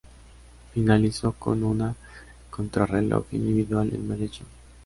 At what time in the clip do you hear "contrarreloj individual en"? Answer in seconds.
2.49-4.07